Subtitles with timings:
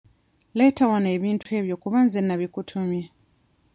[0.57, 3.03] Leeta wano ebintu ebyo kuba nze nnabikutumye.